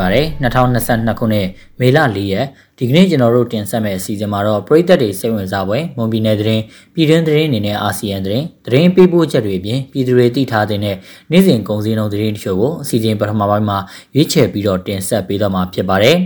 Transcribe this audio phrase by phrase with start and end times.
[0.00, 1.46] ပါတယ်2022ခုနှစ်
[1.80, 2.46] မေလ4ရက်
[2.78, 6.62] ဒီကနေ့ကျွန်တော်တို့တင်ဆက်မယ့်အစီအစဉ်မှာတော့ပြည်သက်တွေစိတ်ဝင်စားပွဲမွန်ပြည်နယ်သတင်း
[6.94, 13.78] ပြည်တွင်းသတင်းအနေနဲ့အာဆီယံသတင်းသတင်းပေးပို့ချက်တွေအပြင်ပြည်သူတွေသိထားတဲ့နေ့စဉ်ကုန်စည်နှုန်းသတင်းတချို့ကိုအစီအစဉ်ပထမပိုင်းမှာ
[14.14, 16.16] ရွေးချယ်ပြီးတော့တင်ဆက်ပေးတော့မှာဖြစ်ပါတယ်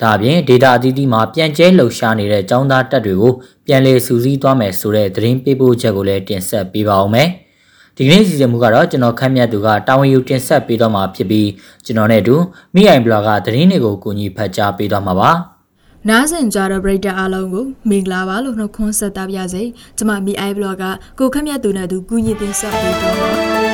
[0.00, 3.32] ဒါအပြင် data အသီးသီးမှာပြန်ကျဲလှုပ်ရှားနေတဲ့ចောင်းသားတက်တွေကို
[3.66, 7.30] ပြန်လည်စူးစီးသွားမယ်ဆိုတဲ့သတင်းပေးပို့ချက်ကိုလည်းတင်ဆက်ပေးပါအောင်မယ်။
[7.96, 11.48] ဒီကနေ့စီစဉ်မှုကတော့ကျွန်တော်ခန့်မြတ်သူကတာဝန်ယူတင်ဆက်ပေးတော့မှာဖြစ်ပြီး
[11.84, 12.36] ကျွန်တော်နဲ့အတူ
[12.74, 15.30] မိအိုင်ဘလော့ကသတင်းတွေကိုကူညီဖတ်ကြားပေးတော့မှာပါ
[16.08, 19.62] နားဆင်ကြတဲ့ပရိသတ်အားလုံးကိုမင်္ဂလာပါလို့နှုတ်ခွန်းဆက်တာပြစေ
[19.98, 20.84] ကျွန်မမိအိုင်ဘလော့က
[21.18, 23.71] ကိုခန့်မြတ်သူနဲ့သူကူညီတင်ဆက်ပေးတော့ပါ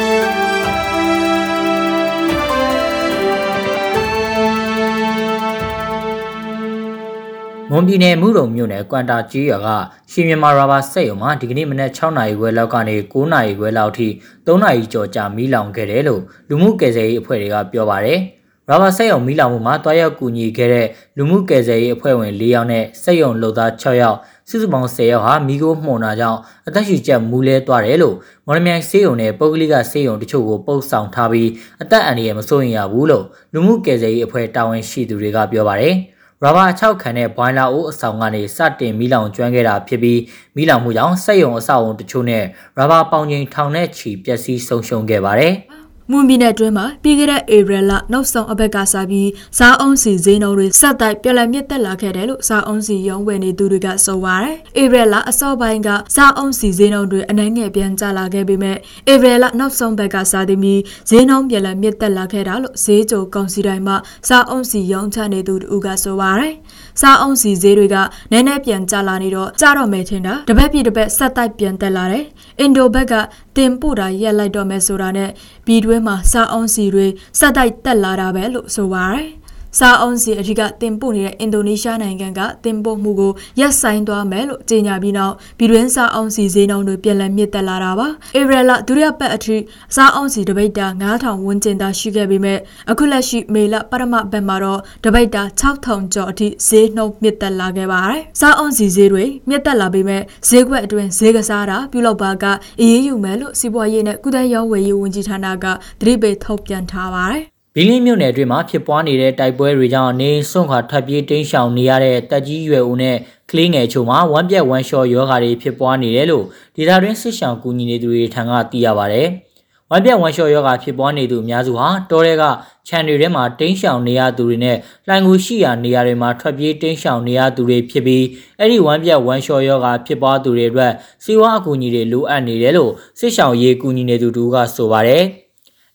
[7.72, 9.69] မွန်ပြည်နယ်မူရုံမြို့နယ်ကွမ်တာကြီးရွာက
[10.11, 14.08] ရှင်မြန်မာရာဘာစက်ရုံမှာဒီကနေ့မနက်6နာရီခွဲလောက်ကနေ9နာရီခွဲလောက်ထိ
[14.47, 18.19] 3နာရီကျော်ကြာမီးလောင်ခဲ့တယ်လို့လူမှုကယ်ဆယ်ရေးအဖွဲ့တွေကပြောပါတယ်။
[18.69, 31.50] ရာဘာစက်ရုံမီးလောင်မှုမှာတွားရောက်ကူညီခဲ့တဲ့လူမှုကယ်ဆယ်ရေးအဖွဲ့ဝင်၄ယောက်နဲ့စက်ရုံလုပ်သား6ယောက်စုစုပေါင်း10ယောက်ဟာမိခိုးမှုန်တာကြောင့်အသက်ရှူချက်မူလဲသွားတယ်လို့မော်လမြိုင်စေးရုံနဲ့ပုဂ္ဂလိကစေးရုံတချို့ကိုပုတ်ဆောင်ထားပြီး
[31.83, 35.96] အသက်အန္တရာယ်မစိုးရင်ရဘူးလို့လူမှုကယ်ဆယ်ရေးအဖွဲ့တာဝန်ရှိသူတွေကပြောပါတယ်။
[36.44, 40.20] ရာဘာ6ခန်းနဲ့ဘွိုင်လာအိုးအဆောင်ကနေစတင်မီးလောင်ကျွမ်းခဲ့တာဖြစ်ပြီး
[40.56, 42.45] မီးလောင်မှုကြောင့်စက်ရုံအဆောက်အုံတချို့နဲ့
[42.78, 45.55] ရာဘာပေါင်ချိန်ထောင်နဲ့ချီပျက်စီးဆုံးရှုံးခဲ့ပါတယ်။
[46.12, 58.77] မွန်ပြည်နယ်အတွင်းမှာပြီးခဲ့တဲ့ဧပြီလနောက်ဆုံးအပတ်ကစပြီးစားအုံးစီဈေးနှုန်းတွေဆက်တိုက်ပြလမြင့်တက်လာခဲ့တယ်လို့စားအုံးစီရုံးဝယ်နေသူတွေကဆိုပါတယ်။ဧပြီလအစောပိုင်းကစားအုံးစီဈေးနှုန်းတွေအနှဲငယ်ပြန်ကျလာခဲ့ပေမဲ့
[59.13, 60.80] ဧပြီလနောက်ဆုံးပတ်ကစသည်ပြီး
[61.11, 63.96] ဈေးနှုန်းပြလမြင့်တက်လာခဲ့တာလို့ဈေးကြိုကောင်စီတိုင်းမှာ
[64.29, 66.52] စားအုံးစီရုံးချနေသူတို့ကဆိုပါတယ်။
[67.01, 67.96] စားအုံးစီဈေးတွေက
[68.33, 72.25] နည်းနည်းပြန်ကျလာနေတော့ကျတော့မယ်ထင်တာတပတ်ပြည့်တပတ်ဆက်တိုက်ပြန်တက်လာတယ်။
[72.61, 73.14] အင်ဒိုဘက်က
[73.58, 75.30] တင်ပို့တာရက်လိုက်တော့မယ်ဆိုတာနဲ့
[75.67, 77.07] ပြည်တွင်းမှာစားအောင်စီတွေ
[77.39, 79.29] စက်တိုက်တက်လာတာပဲလို့ဆိုပါရယ်
[79.77, 88.07] စားအောင်စီအထူးကတင်ပို့နေတဲ့အင်ဒိုနီးရှားနိုင်ငံကတင်ပို့မှုကိုရပ်ဆိုင်းသွားမယ်လို့ကြေညာပြီးနောက်ပြည်တွင်းစားအောင်စီဈေးနှုန်းတွေပြန်လည်မြင့်တက်လာတာပါ။
[88.39, 89.57] ဧပြီလဒုတိယပတ်အထိ
[89.96, 92.58] စားအောင်စီတပိတ်တာ9000ဝန်းကျင်သာရှိခဲ့ပေမဲ့
[92.90, 102.45] အခုလက်ရှိမေလပထမပတ်မှာတော့တပိတ်တာ6000ကျော်အထိဈေးနှုန်းမြင့်တက်လာခဲ့ပါတယ်။စားအောင်စီဈေးတွေမြင့်တက်လာပေမဲ့ဈေးကွက်အတွင်းဈေးကစားတာပြုလုပ်ပါက
[102.80, 105.67] အရေးယူမယ်လို့စီးပွားရေးနဲ့ကုသရေးဝယ်ရေးဝန်ကြီးဌာနက
[106.01, 107.45] သတိပေးထုတ်ပြန်ထားပါတယ်။
[107.80, 113.16] ဘီလင်းမြို့နယ်အတွင်းမှာဖြစ်ပွားနေတဲ့တိုက်ပွဲတွေကြောင့်နေစွန့်ခွာထွက်ပြေးတိမ်းရှောင်နေရတဲ့တက်ကြီးရွယ်ဦးနဲ့
[113.50, 116.44] ကလေးငယ်ချို့မှာဝမ်းပြက်ဝမ်းလျှော်ယောဂါတွေဖြစ်ပွားနေတယ်လို့
[116.77, 119.22] ဒေတာတွင်းစစ်ဆောင်ကူညီနေသူတွေထံကသိရပါဗျ။
[119.90, 122.44] ဝမ်းပြက်ဝမ်းလျှော်ယောဂါဖြစ်ပွားနေသူအများစုဟာတောထဲက
[122.89, 124.77] ခြံတွေထဲမှာတိမ်းရှောင်နေရသူတွေနဲ့
[125.08, 128.25] လှိုင်ကူရှိရာနေရာတွေမှာထွက်ပြေးတိမ်းရှောင်နေရသူတွေဖြစ်ပြီး
[128.58, 130.93] အဲ့ဒီဝမ်းပြက်ဝမ်းလျှော်ယောဂါဖြစ်ပွားသူတွေအတွက်
[131.25, 135.25] စီဝါအကူအညီတွေလိုအပ်နေတယ်လို့စစ်ဆောင်ရေးကူညီနေသူတို့ကဆိုပါတယ်။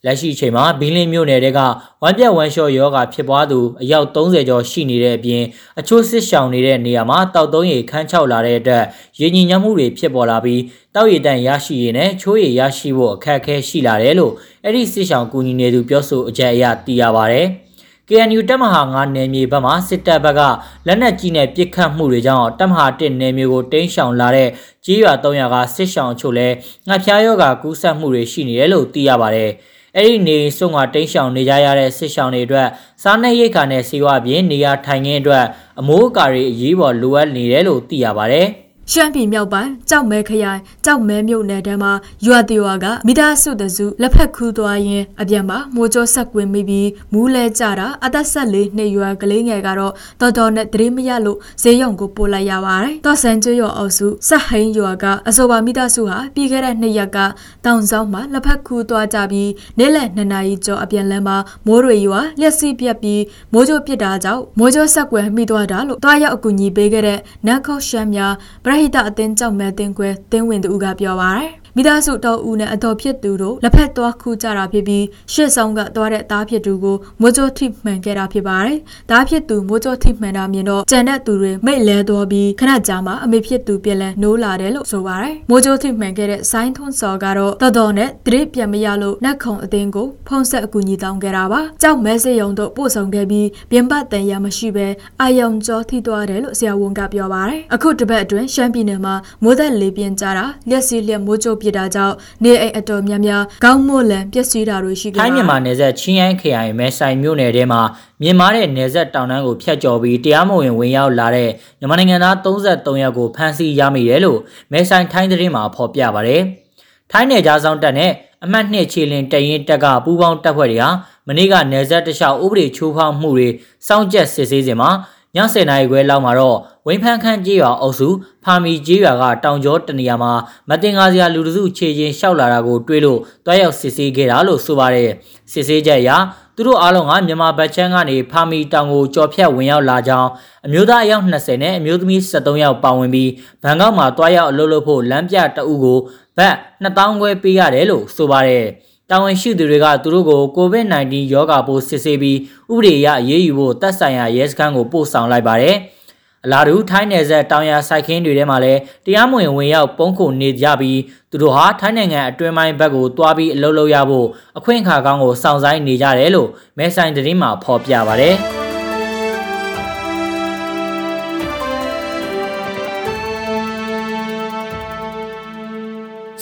[0.04, 1.60] လက်ရှိအချိန်မှာဘီလင်းမြို့နယ်တဲက
[2.02, 5.42] ဝမ်းပြက်ဝမ်းလျှော့ယောဂါဖြစ်ပွားသူအယောက်30ကျော်ရှိနေတဲ့အပြင်
[5.80, 8.84] အချို့စစ်ရှောင်နေတဲ့နေရာမှာတောက်သုံးရည်ခန်းချောက်လာတဲ့အတွက်
[9.20, 10.62] ရေညီညွတ်မှုတွေဖြစ်ပေါ်လာပြီး
[10.94, 14.32] တောက်ရည်တန်ရရှိရည်နဲ့ချိုးရည်ရရှိဖို့အခက်အခဲရှိလာတယ်လို့
[14.64, 17.42] အဲ့ဒီစစ်ရှောင်ကူညီနေသူပြောဆိုအကြံအရသိရပါဗျ။
[18.08, 20.40] KNU တပ်မဟာ9နယ်မြေဘက်မှာစစ်တပ်ဘက်က
[20.86, 24.48] လက်နက်ကြီးနဲ့ပစ်ခတ်မှုတွေကြောင့်တပ်မဟာ1နယ်မြေကိုတင်းရှောင်လာတဲ့
[24.84, 26.48] ကြေးရွာ300ကစစ်ရှောင်အချို့လဲ
[26.86, 29.50] ငှက်ဖျားယောဂါကူးစက်မှုတွေရှိနေတယ်လို့သိရပါတယ်။
[29.96, 32.68] အဲ့ဒီနေစုံကတိန့်ရှောင်နေကြရတဲ့စစ်ရှောင်တွေအတွက်
[33.02, 35.44] စားနပ်ရိက္ခာနဲ့စီဝါပြင်နေရာထိုင်ခင်းအတွက်
[35.80, 38.42] အမိုးအကာတွေအရေးပေါ်လိုအပ်နေတယ်လို့သိရပါဗျ။
[38.92, 41.92] ရှမ်းပြည်မြောက်ပိုင်းကြောက်မဲခရိုင်ကြောက်မဲမြို့နယ်ထဲမှာ
[42.26, 57.18] ရွာတရွာကမိသားစုတစုလက်ဖက်ခူးသွားရင်အပြန်မှာမိုးကြောဆက်ကွင်းမိပြီးမူးလဲကြတာအသက်ဆက်လေးနှစ်ရွာကလေးငယ်ကတော့တော်တော်နဲ့တရေမရလို့ဈေးရုံကိုပို့လိုက်ရပါတယ်။တော်ဆန်ကျွော်အောင်စုဆက်ဟိန်ရွာကအဆိုပါမိသားစုဟာပြီးခဲ့တဲ့နှစ်ရက်က
[57.64, 63.22] တောင်ဆောင်မှာလက်ဖက်ခူးသွားကြပြီးနေ့လယ်2နာရီကျော်အပြန်လမ်းမှာမိုးတွေရွာလျှက်စီးပြက်ပြီး
[63.52, 68.34] မိုးကြိုးပစ်တာကြောင့်မိုးကြိုးဆက်ကွယ်မိသွားတာလို့တွားရောက်အကူအညီပေးခဲ့တဲ့နတ်ခော့ရှမ်းများ
[68.64, 78.78] ပရဟိတအသင်းကြောင့်မဲ့တင်ကွဲတင်းဝင်သူကပြောပါရယ် မိသားစုတော်ဦးနဲ့အတော်ဖြစ်သူတို့လက်ဖက်သွားခူးကြတာဖြစ်ပြီးရှစ်ဆောင်ကသွားတဲ့သားဖြစ်သူကိုမိုးကြိုးထိမှန်ခဲ့တာဖြစ်ပါတယ်။
[79.10, 94.86] သားဖြစ်သူမိုးကြိုးထိမှန်တာမြင်တော့ကြံတဲ့သူတွေမိတ်လဲသွားပြီးခဏကြာမှအမေဖြစ်သူပြန်လဲနိုးလာတယ်လို့ဆိုပါတယ်။မိုးကြိုးထိမှန်ခဲ့တဲ့ဆိုင်းထွန်းစော်ကတော့တော်တော်နဲ့တရစ်ပြန်မရလို့နတ်ခုံအတင်းကိုဖုံးဆက်အကူညီတောင်းခဲ့တာပါ။ကြောက်မဲစေယုံတို့ပို့ဆောင်ခဲ့ပြီးပြင်ပတန်ရမရှိဘဲ
[95.20, 102.14] အာယုံကျော်ထိသွားတယ်လို့ဆရာဝန်ကပြောပါတယ်။အခုတပတ်အတွင်းရှမ်းပြည်နယ်မှာမိုးသက်လေပြင်းကြတာလျက်စီးလျက်မိုးကြိုးပြစ်တာကြောင့်
[102.44, 107.80] နေအိမ်အတော်များများခေါင်းမို့လန်ပျက်စီးတာတွေရှိခဲ့ပါတယ်။ထိုင်းမြန်မာနယ်စပ်ချင်းရိုင်းခရိုင်မဲဆိုင်မြို့နယ်ထဲမှာ
[108.22, 114.38] မြင်မာတဲ့နယ်စပ်တောင်တန်းကိုဖျက်ကျော်ပြီးတရားမဝင်ဝင်ရောက်လာတဲ့မြန်မာနိုင်ငံသား33ယောက်ကိုဖမ်းဆီးရမိတယ်လို့
[114.72, 116.42] မဲဆိုင်ထိုင်းသတင်းမှာဖော်ပြပါတယ်။
[117.10, 118.12] ထိုင်းနယ်ကြားဆောင်တပ်နဲ့
[118.44, 120.90] အမှတ်နှစ်ခြေလင်တရင်တက်ကပူးပေါင်းတပ်ဖွဲ့တွေဟာ
[121.28, 123.48] မနေ့ကနေဆက်တခြားဥပဒေချိုးဖောက်မှုတွေ
[123.86, 128.08] စောင့်ကြက်စစ်ဆေးစဉ်မှာည 10နာရီခွဲလောက်မှာတော့ဝင်းဖန်းခန့်ကြေးရွာအုပ်စု
[128.44, 130.32] ဖာမီကြေးရွာကတောင်ကျောတနေရာမှာ
[130.68, 135.10] မတင်ကားစရာလူတစုခြေချင်းရှောက်လာတာကိုတွေးလို့တွားရောက်စစ်ဆေးခဲ့တာလို့ဆိုပါတယ်
[135.52, 136.10] စစ်ဆေးချက်အရ
[136.56, 140.30] သူတို့အားလုံးကမြန်မာဘက်ချမ်းကနေဖာမီတောင်ကိုကြော်ဖြတ်ဝင်ရောက်လာကြောင်း
[140.66, 143.30] အမျိုးသားအယောက်20နဲ့အမျိုးသမီး73ယောက်ပါဝင်ပြီး
[143.62, 145.98] ဘန်ကောက်မှာတွားရောက်အလုပ်လုပ်ဖို့လမ်းပြတအုပ်ကို
[146.38, 146.54] ဘတ်
[146.84, 148.66] 2000ခွဲပေးရတယ်လို့ဆိုပါတယ်
[149.14, 152.38] တာဝန်ရှိသူတွေကသူတို့ကို COVID-19 ရောဂါပိုးစစ်ဆေးပြီး
[152.72, 155.76] ဥပဒေအရအရေးယူဖို့တပ်ဆိုင်ရာရဲစခန်းကိုပို့ဆောင်လိုက်ပါတယ်။
[156.44, 161.00] အလားတူထိုင်းနယ်စပ်တောင်ယာစိုက်ခင်းတွေထဲမှာလည်းတရားမဝင်ဝင်ရောက်ပုံခုနေကြပြီး
[161.30, 164.26] သူတို့ဟာထိုင်းနိုင်ငံအတွင်းပိုင်းဘက်ကိုတွားပြီးအလုပ်လုပ်ရဖို့
[164.58, 168.36] အခွင့်အခါကောင်းကိုစောင့်ဆိုင်းနေကြတယ်လို့မဲဆိုင်သတင်းမှာဖော်ပြပါတယ်။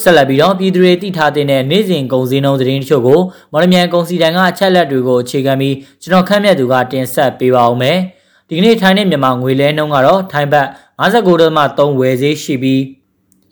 [0.05, 3.21] ဆက်လက်ပြီးတော့ပြည်သူတွေတည်ထားတဲ့နေ့စဉ်ကုန်စည်နှုန်းသတင်းတချို့ကို
[3.53, 7.99] မော်လမြိုင်ကုန်စည်တန်းကအချက်လက်တွေကိုအခြေခံပြီးကျွန်တော်ခန့်မြတ်သူကတင်ဆက်ပေးပါအောင်မယ်။
[8.49, 10.67] ဒီကနေ့ထိုင်းနဲ့မြန်မာငွေလဲနှုန်းကတော့ထိုင်းဘတ်
[11.01, 12.83] 59.3ဝယ်ဈေးရှိပြီး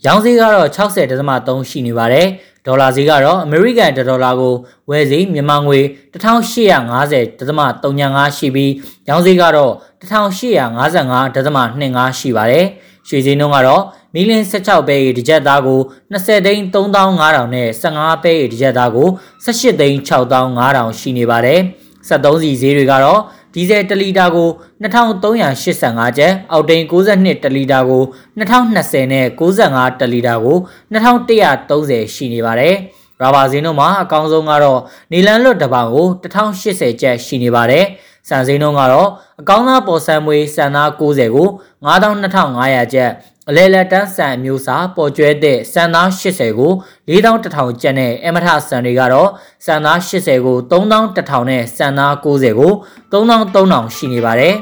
[0.07, 2.27] ရောင်းဈေးကတော့60.3ရှိနေပါတယ်။
[2.67, 4.55] ဒေါ်လာဈေးကတော့အမေရိကန်ဒေါ်လာကို
[4.91, 5.81] ဝယ်ဈေးမြန်မာငွေ
[6.13, 8.73] 1850.35ရှိပြီး
[9.09, 12.67] ရောင်းဈေးကတော့1855.25ရှိပါတယ်။
[13.09, 13.83] ရွှေဈေးနှုန်းကတော့
[14.15, 15.81] မီလင်း16ပဲ၏တစ်ကြက်သားကို
[16.13, 19.09] 20သိန်း3500နဲ့15ပဲ၏တစ်ကြက်သားကို
[19.45, 21.61] 18သိန်း6500ရှိနေပါတယ်။
[22.09, 23.21] 73စီဈေးတွေကတော့
[23.55, 24.49] ဒီဇယ်1လီတာကို
[24.83, 28.03] 2385ကျပ်အောက်တိန်62တလီတာကို
[28.39, 30.57] 2020နဲ့65တလီတာကို
[30.93, 32.75] 2130ရှိနေပါတယ်။
[33.21, 34.81] ရာဘာဈေးနှုန်းမှာအကောင်းဆုံးကတော့
[35.13, 37.85] နီလန်လွတ်တစ်ပေါင်ကို1080ကျပ်ရှိနေပါတယ်။
[38.29, 39.09] စံဈေးနှုန်းကတော့
[39.41, 41.49] အကောင်းသားပေါ်ဆန်းမွေးစံသား90ကို
[41.87, 43.11] 92,500ကျပ်
[43.49, 46.73] အလဲလက်တန်းဆန်အမျိုးအစားပေါ်ကျွဲတဲ့စံသား80ကို
[47.11, 49.31] 4100ကျပ်နဲ့အမထဆန်တွေကတော့
[49.67, 52.73] စံသား80ကို3100နဲ့စံသား90ကို
[53.13, 54.55] 3300ရှိနေပါတယ်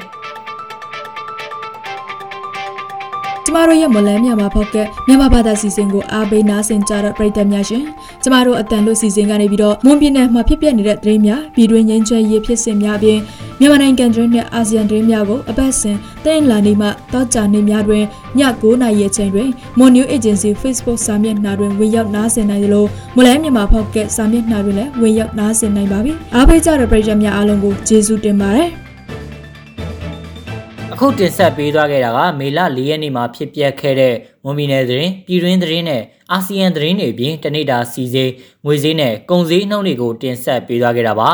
[3.49, 7.85] ကျမတို့ရဲ့မလန်းမြန်မာဖောက်ကမြန်မာဘာသာစီစဉ်ကိုအားပေးနားဆင်ကြတဲ့ပရိသတ်များရှင်
[8.23, 13.19] ကျမတို့အတန်လို့စီစဉ်ကနေပြီးတော့မွန်ပြည်နယ်မှာဖြစ်ပျက်နေတဲ့သတင်းများပြည်တွင်းငင်းချဲရေးဖြစ်စဉ်များအပြင်
[13.61, 18.05] မြန်မာနိုင်ငံတွင်းနဲ့အာဆီယံတွင်းများကိုအပတ်စဉ်တင်လာနေမှတောကြနေများတွင်
[18.39, 19.49] ည9:00နာရီအချိန်တွင်
[19.79, 22.87] Mon New Agency Facebook စာမျက်နှာတွင်ဝင်ရောက်နားဆင်နိုင်သလို
[23.17, 28.88] မလန်းမြန်မာဖောက်ကစာမျက်နှာတွင်လည်းဝင်ရောက်နားဆင်နိုင်ပါပြီအားပေးကြတဲ့ပရိသတ်များအားလုံးကိုကျေးဇူးတင်ပါတယ်
[31.01, 34.15] အခုတင်ဆက်ပေးသွားခဲ့တာကမေလ၄ရက်နေ့မှာဖြစ်ပျက်ခဲ့တဲ့
[34.45, 36.03] မွန်ပြည်နယ်သတင်းပြည်တွင်းသတင်းနဲ့
[36.33, 38.33] အာဆီယံသတင်းတွေအပြင်တနေ့တာစီစေး
[38.65, 41.31] ငွေဈေးနဲ့ကုန်ဈေးနှုန်းတွေကိုတင်ဆက်ပေးသွားခဲ့တာပါ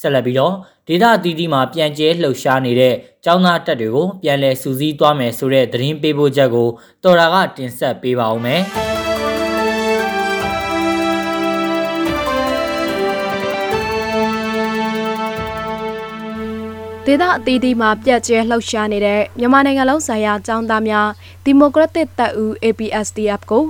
[0.00, 0.54] ဆက်လက်ပြီးတော့
[0.88, 2.94] ဒေသအသီးသီးမှာပြန်ကျဲလှုပ်ရှားနေတဲ့
[3.24, 6.68] ကျောင်းသားတက်တွေကိုပြန်လည်စူးစီးသွားမယ်ဆိုတဲ့သတင်းပေးပို့ချက်ကို
[7.04, 8.62] တော်တာကတင်ဆက်ပေးပါဦးမယ်
[17.06, 21.08] ဒေသအသီးသီးမှာပြက်ကျဲလှုပ်ရှားနေတဲ့မြန်မာနိုင်ငံလုံးဆိုင်ရာចောင်းသားများ
[21.44, 23.64] ဒီမိုကရက်တစ်တပ်ဦး APSDF ကို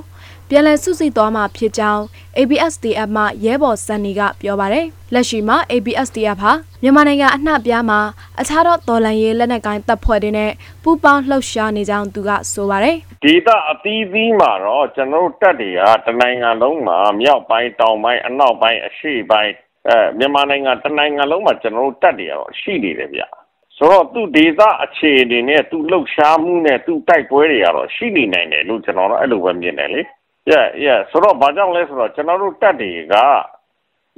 [0.48, 2.02] ပြန်လည်စုစည်းသွားမှာဖြစ်ကြောင်း
[2.38, 6.52] ABSDF မှရဲဘော်စန်နီကပြောပါတယ်။လက်ရှိမှာ ABSDF ဟာ
[6.82, 8.00] မြန်မာနိုင်ငံအနှံ့ပြားမှာ
[8.40, 10.50] အခြားသောတော်လှန်ရေးလက်နက်ကိုင်တပ်ဖွဲ့တွေနဲ့
[10.82, 19.52] ပူးပေါင်းလှုပ်ရှားနေကြောင်းသူကဆိုပါတယ်။ဒေသအသီးသီးမှာတော့ကျွန်တော်တို့တပ်တွေကတနိုင်ငံလုံးမှာမြောက်ပိုင်းတောင်ပိုင်းအနောက်ပိုင်းအရှေ့ပိုင်း
[19.88, 23.22] အဲမြန်မာနိုင်ငံတနိုင်ငံလုံးမှာကျွန်တော်တို့တပ်တွေကတော့ရှိနေတယ်ဗျ။
[23.76, 30.02] ဆိုတော့သူဒေသအခြေအနေနဲ့သူလှုပ်ရှားမှုနဲ့သူတိုက်ပွဲတွေကတော့ရှိနေနိုင်တယ်လို့ကျွန်တော်တို့အဲ့လိုပဲမြင်တယ်လေ။
[30.50, 33.16] yeah yeah ဆိုတော့ဘာကြောင့်လဲဆိုတော့ကျွန်တော်တို့တက်တွေက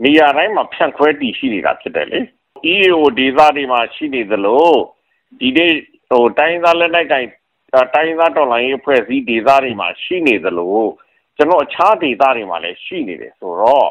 [0.04, 2.20] နေရာတိုင်းမှာဖြန့်ခွဲတည်ရှိနေတာဖြစ်တယ်လေ
[2.72, 4.70] EAO ဒေသတွေမှာရှိနေသလို
[5.40, 5.72] ဒီနေ့
[6.08, 7.24] ဟိုတိုင်းသားလက်နက်ကင်
[7.94, 10.78] တိုင်းသားတော်လိုင်းရေးဖွဲ့စည်းဒေသတွေမှာရှိနေသလို
[11.36, 13.90] ကျွန်တော်အခြားဒေသတွေမှာလည်းရှိနေတယ်ဆိုတော့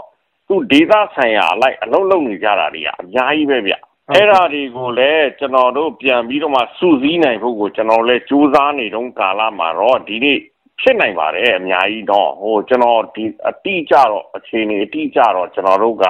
[0.54, 3.74] သူဒေသဆိုင်ရာအလိုက်အလုံးလုံးနေကြတာတွေကအများကြီးပဲဗျ
[4.12, 10.40] အဲ့ဓာတွေကိုလည်းကျွန်တော်တို့ပြန်ပြီးတော့မှစုစည်းနိုင်ဖို့ကိုကျွန်တော်လည်းစူးစမ်းနေတုန်းကာလမှာတော့ဒီနေ့
[10.82, 16.06] ဖြစ်နိုင်ပါတယ်အများကြီးတော့ဟိုကျွန်တော်ဒီအတိအကျတော့အခြေအနေအတိအကျတော့ကျွန်တော်တို့က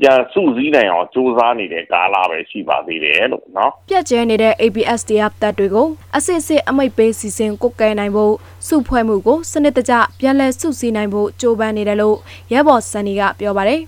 [0.00, 8.34] ပြန်စုစည်းနိုင်အောင်စူးစမ်းနေတဲ့ကာလပဲရှိပါသေးတယ်လို့နော်ပြက်ကျဲနေတဲ့ ABSDF တပ်တွေကိုအစစ်စစ်အမိတ်ပေးစီစဉ်ကုတ်ကဲနိုင်ဖို့
[8.68, 12.16] စုဖွဲ့မှုကိုစနစ်တကျပြန်လည်စုစည်းနိုင်ဖို့ကြိုးပမ်းနေတယ်လို့
[12.52, 13.80] ရဲဘော်စန်နီကပြောပါတယ်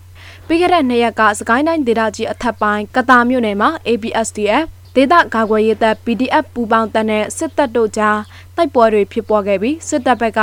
[0.47, 8.19] ပြီးခဲ့တဲ့နှစ်ရက်ကစကိုင်းတိုင်းဒေသကြီးအထက်ပိုင်းကတာမြို့နယ်မှာ ABSDF ဒေသကာကွယ်ရေးတပ် PDF ပူးပေါင်းတပ်နဲ့စစ်တပ်တို့ကြား
[8.57, 10.41] တိုက်ပွဲတွေဖြစ်ပွားခဲ့ပြီးစစ်တပ်ဘက်က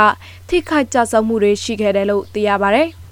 [0.48, 2.90] ထိခိုက်ကြဆုံးမှုတွေရှိခဲ့တယ်လို့သိရပါတယ်။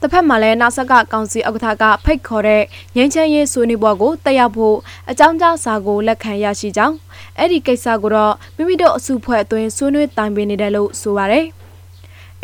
[0.00, 2.62] တစ်ဖက်မှာလည်းနာဆက်ကကောင်စီဥက္ကဋ္ဌကဖိတ်ခေါ်တဲ့
[2.96, 4.76] ငင်းချမ်းရေးဆွေးနွေးပွဲကိုတက်ရောက်ဖို့
[5.10, 6.96] အကြောင်းကြားစာကိုလက်ခံရရှိကြောင်း
[7.38, 11.46] အဲ့ဒီကိစ္စကိုတော့မိမိတို့အစုဖွဲ့အတွင်းဆွေးနွေးတိုင်ပင်နေတယ်လို့ဆိုပါရယ်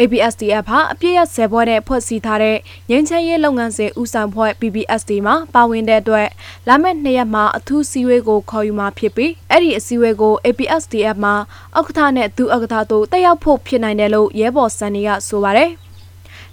[0.00, 2.58] ABSDF ဟာအပြည့်ရဆယ်ဘွဲ့နဲ့ဖွဲ့စည်းထားတဲ့
[2.90, 6.28] ငင်းချမ်းရေးလုပ်ငန်းစဉ်ဦးဆောင်ဖွဲ့ PPSD မှာပါဝင်တဲ့အတွက်
[6.68, 11.34] လာမယ့်နှစ်ရက်မှာအထူးစည်းဝေးကိုခေါ်ယူမှာဖြစ်ပြီးအဲ့ဒီအစည်းအဝေးကို ABSDF မှာ
[11.78, 15.70] ဥက္ကဋ္ဌနဲ့ဒုဥက္ကဋ္ဌတို့တက်ရောက်ဖို့ဖြစ်နိုင်တယ်လို့ရဲဘော်စံနေကဆိုပါတယ်။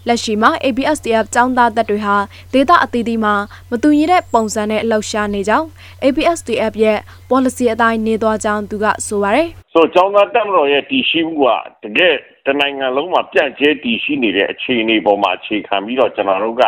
[0.08, 2.16] လက်ရှိမှာ ABSDF ចောင်းသားတပ်တွေဟာ
[2.54, 3.36] ဒေသအသီးသီးမှာ
[3.72, 5.68] မတူညီတဲ့ပုံစံနဲ့လှုပ်ရှားနေကြောင်း
[6.04, 11.48] ABSDF ရဲ့ policy အတိုင်းနေသွားကြောင်းသူကဆိုပါတယ်။ဆိုကျောင်းသားတပ်မတော်ရဲ့တည်ရှိမှုက
[11.84, 12.16] တကယ်
[12.46, 16.64] တနိုင်ငံလုံးမှာပြန့်ကျဲတည်ရှိနေတဲ့အခြေအနေပေါ်မှာအခြေခံပြီးတော့ကျွန်တော်တို့က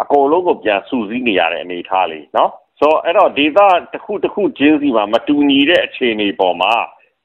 [0.00, 3.58] အကုန်လုံးကိုပြန်စုစည်းနေရတဲ့အနေအထားလေးနော်။ဆိုတော့အဲ့တော့ဒေသ
[3.92, 6.72] တစ်ခုတစ်ခုချင်းစီမှာမတူညီတဲ့အခြေအနေပေါ်မှာ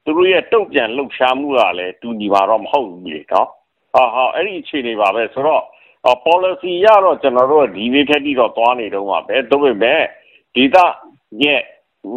[0.06, 3.50] သူတို့ရဲ့တုံ့ပြန်လှုပ်ရှားမှုကလည်းတူညီမှာတော့မဟုတ်ဘူးလေနော်
[3.98, 5.64] ဟာဟာအဲ့ဒီအခြေအနေပါပဲဆိုတော့
[6.26, 10.02] policy ရတော့ကျွန်တော်တို့ဒီနေ့ထက်တိတော့သွားနေတော့ပါပဲဒါပေမဲ့
[10.56, 10.78] ဒေသ
[11.44, 11.62] ရဲ့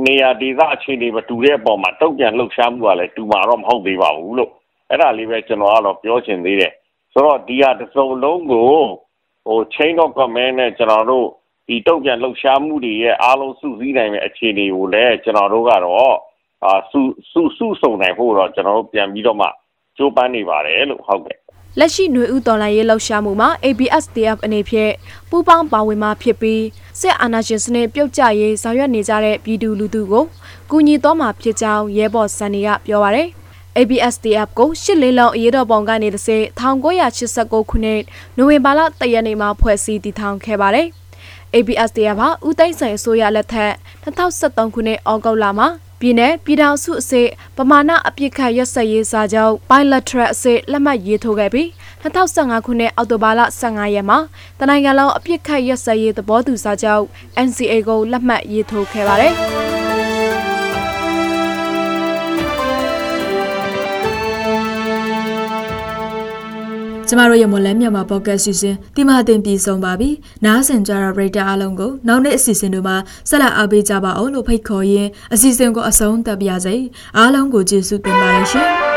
[0.05, 4.51] နေရာဒေသအခြေအနေမတူတဲ့အပေါ်မှာတုံ့ပြန်လှုပ်ရှားမှုကလည်းတူမှာတော့မဟုတ်သေးပါဘူးလို့
[4.91, 6.73] အဲ့ဒါလေးပဲကျွန်တော်ကတော့ပြောချင်သေးတယ်
[7.13, 8.67] ဆိုတော့ဒီဟာတစ်စုံလုံးကို
[9.47, 11.27] ဟို chain of command နဲ့ကျွန်တော်တို့
[11.69, 16.17] ဒီတုံ့ပြန်လှုပ်ရှားမှုတွေရဲ့အားလုံးစုစည်းနိုင်တဲ့အခြေအနေကိုလည်းကျွန်တော်တို့ကတော့
[16.65, 17.01] အာစု
[17.33, 19.49] စုစုစုံနိုင်ဖို့တော့ကျွန်တော်တို့ပြန်ပြီးတော့မှ
[19.97, 21.39] ကြိုးပမ်းနေပါတယ်လို့ဟုတ်ကဲ့
[21.79, 24.93] လက်ရှိຫນွေဥတော်လိုင်းရေးလှုပ်ရှားမှုမှာ ABSDF အနေဖြင့်
[25.31, 26.65] ပူးပေါင်းပါဝင်မှာဖြစ်ပြီး
[27.01, 30.25] စစ်အာဏာရှင်စနစ်ပြုတ်ကျရေးဆောင်ရွက်နေကြတဲ့ပြည်သူလူထုကို
[30.71, 33.29] ကူညီတော်မှာဖြစ်ကြောင်းရဲဘော်စံနေကပြောပါရယ်
[33.77, 36.29] ABSDF ကိုရှစ်လေးလုံးအရေးတော်ပုံကနေတစ်စ
[36.81, 38.01] 1989ခုနှစ်
[38.37, 40.87] နိုဝင်ဘာလတရက်နေ့မှာဖွဲ့စည်းတည်ထောင်ခဲ့ပါတယ်။
[41.55, 43.73] ABSDF ဟာဦးသိန်းစိန်အစိုးရလက်ထက်
[44.05, 45.69] 2023ခုနှစ်ဩဂုတ်လမှာ
[46.03, 51.69] ပြည်내ပြည်ထောင်စုအစစ်ပမာဏအပြစ်ခတ်ရက်စက်ရေးစာချုပ် bilateral အစစ်လက်မှတ်ရေးထိုးခဲ့ပြီး
[52.03, 54.19] 2015ခုနှစ်အောက်တိုဘာလ15ရက်မှာ
[54.59, 57.05] တနိုင်ငံလုံးအပြစ်ခတ်ရက်စက်ရေးသဘောတူစာချုပ်
[57.47, 59.35] NCA ကိုလက်မှတ်ရေးထိုးခဲ့ပါတယ်။
[67.13, 70.11] ကျမတို့ရဲ့မွန်လဲမြန်မာပေါ့ကတ်စီစဉ်ဒီမှာတင်ပြီးဆုံးပါပြီ။
[70.45, 72.97] နားဆင်ကြတဲ့ပရိသတ်အားလုံးကိုနောက်နေ့အစီအစဉ်တွေမှာ
[73.29, 76.77] ဆက်လက်အားပေးကြပါအောင်လို့ဖိတ်ခေါ်ရင်းအစီအစဉ်ကိုအဆုံးသတ်ပါရစေ။
[77.19, 78.71] အားလုံးကိုကျေးဇူးတင်ပါတယ်ရှင်။